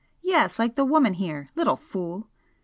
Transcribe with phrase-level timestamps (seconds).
[0.23, 2.27] "Yes like the woman here little fool!"